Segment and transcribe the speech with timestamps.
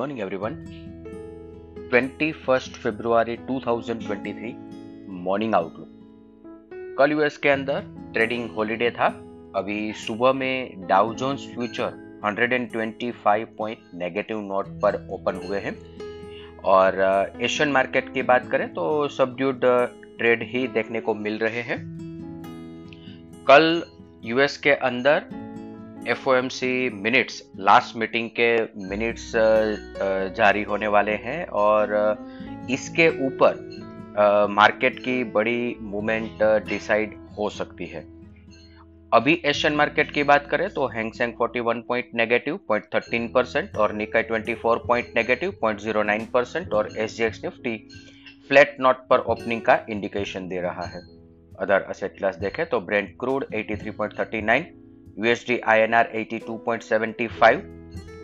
[0.00, 0.54] morning everyone.
[1.92, 4.52] 21st फरवरी 2023
[5.08, 5.88] morning outlook
[6.98, 7.80] कल US के अंदर
[8.12, 9.06] ट्रेडिंग हॉलीडे था।
[9.56, 15.76] अभी सुबह में Dow Jones future 125 point negative note पर ओपन हुए हैं।
[16.64, 16.94] और
[17.40, 19.60] एशियन uh, मार्केट की बात करें तो सबड्यूड
[20.18, 21.78] ट्रेड uh, ही देखने को मिल रहे हैं।
[23.48, 23.82] कल
[24.24, 25.24] यूएस के अंदर
[26.08, 26.28] एफ़
[27.02, 28.52] मिनट्स लास्ट मीटिंग के
[28.88, 29.32] मिनट्स
[30.36, 31.92] जारी होने वाले हैं और
[32.70, 33.68] इसके ऊपर
[34.50, 38.04] मार्केट की बड़ी मूवमेंट डिसाइड हो सकती है।
[39.12, 43.92] अभी एशियन मार्केट की बात करें तो Hang Seng 41 point negative point thirteen percent और
[43.92, 47.76] Nikkei 24 point negative point zero nine percent और S G X Nifty
[48.48, 51.00] flat note पर ओपनिंग का इंडिकेशन दे रहा है।
[51.60, 54.64] अदर असेट क्लास देखें तो Brent crude 83.39
[55.22, 57.64] USD INR 82.75,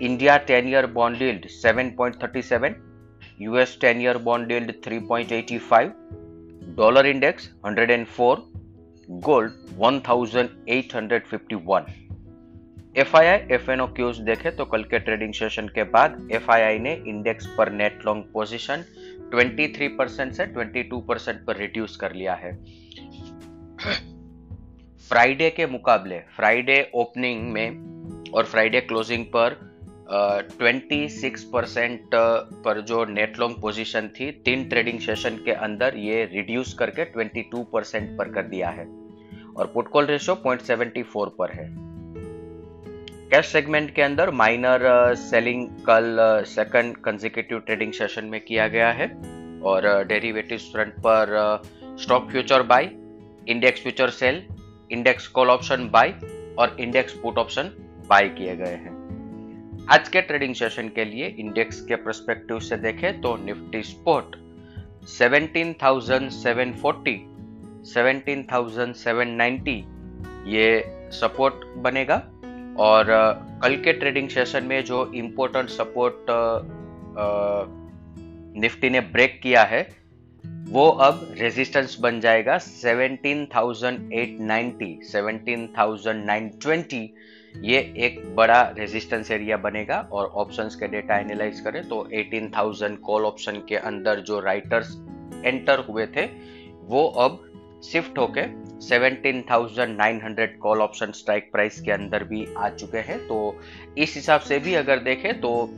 [0.00, 2.76] India 10 year bond yield 7.37,
[3.38, 5.94] US 10 year bond yield 3.85,
[6.76, 8.42] dollar index 104,
[9.20, 11.86] gold 1851.
[12.96, 16.28] F I I F N O cues देखे तो कल के ट्रेडिंग सेशन के बाद
[16.50, 18.84] आई ने इंडेक्स पर नेट लॉन्ग पोजीशन
[19.34, 22.52] 23 परसेंट से 22 परसेंट पर रिड्यूस कर लिया है
[25.08, 29.56] फ्राइडे के मुकाबले फ्राइडे ओपनिंग में और फ्राइडे क्लोजिंग पर
[30.58, 32.10] ट्वेंटी सिक्स परसेंट
[32.64, 37.64] पर जो नेट लॉन्ग पोजीशन थी, तीन ट्रेडिंग सेशन के अंदर ये रिड्यूस करके 22
[37.72, 38.86] परसेंट पर कर दिया है।
[39.56, 41.68] और put call ratio point seventy four पर है।
[43.30, 49.06] कैश सेगमेंट के अंदर माइनर सेलिंग कल सेकंड कंजिकेटिव ट्रेडिंग सेशन में किया गया है।
[49.60, 51.62] और डेरिवेटिव फ्रंट पर
[52.00, 52.90] stock future buy
[53.48, 54.42] index future sell
[54.92, 56.14] index call option buy
[56.58, 57.62] और इंडेक्स पुट ऑप्शन
[58.08, 59.02] बाय किए गए हैं।
[59.90, 64.36] आज के ट्रेडिंग सेशन के लिए इंडेक्स के परस्पेक्टिव से देखें तो निफ्टी स्पोर्ट
[65.10, 67.18] 17,740
[67.86, 69.82] 17,790
[70.46, 72.22] ये सपोर्ट बनेगा
[72.78, 73.04] और
[73.62, 76.16] कल के ट्रेडिंग सेशन में जो इंपॉर्टेंट सपोर्ट
[78.58, 80.01] निफ्टी ने ब्रेक किया है
[80.72, 87.08] वो अब रेजिस्टेंस बन जाएगा 17,890 17,920
[87.64, 93.24] ये एक बड़ा रेजिस्टेंस एरिया बनेगा और ऑप्शंस के डेटा एनालाइज करें तो 18,000 कॉल
[93.24, 95.00] ऑप्शन के अंदर जो राइटर्स
[95.44, 96.28] एंटर हुए थे
[96.86, 97.50] वो अब
[97.84, 98.42] शिफ्ट होके
[98.88, 103.60] 17,900 कॉल ऑप्शन स्ट्राइक प्राइस के अंदर भी आ चुके हैं। तो
[103.98, 105.70] इस हिसाब से भी अगर देखें तो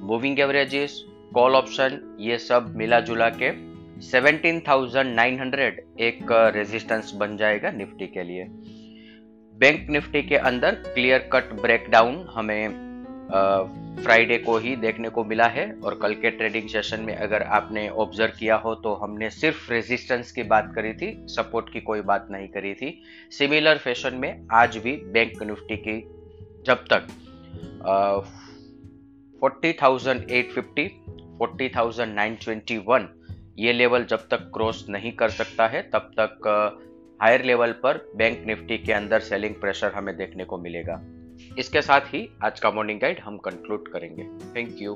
[0.00, 3.69] मूविंग एवरेजेस कॉल ऑप्शन ये सब मिला जुला के
[4.02, 8.44] 17,900 एक रेजिस्टेंस बन जाएगा निफ्टी के लिए।
[9.54, 12.88] बैंक निफ्टी के अंदर क्लियर कट ब्रेकडाउन हमें
[14.02, 17.88] फ्राइडे को ही देखने को मिला है और कल के ट्रेडिंग सेशन में अगर आपने
[17.88, 22.28] ऑब्ज़र्व किया हो तो हमने सिर्फ़ रेजिस्टेंस की बात करी थी सपोर्ट की कोई बात
[22.30, 22.90] नहीं करी थी।
[23.38, 26.00] सिमिलर फ़ैशन में आज भी बैंक निफ्टी की
[26.66, 27.06] जब तक
[29.42, 30.86] forty thousand eight fifty
[31.38, 33.08] forty thousand nine twenty one
[33.60, 36.46] ये लेवल जब तक क्रॉस नहीं कर सकता है, तब तक
[37.22, 41.00] हायर लेवल पर बैंक निफ्टी के अंदर सेलिंग प्रेशर हमें देखने को मिलेगा।
[41.58, 44.22] इसके साथ ही आज का मॉर्निंग गाइड हम कंक्लूड करेंगे।
[44.56, 44.94] Thank you.